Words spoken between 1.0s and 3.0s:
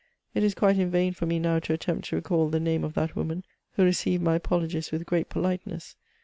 for me now to attempt to recal the name of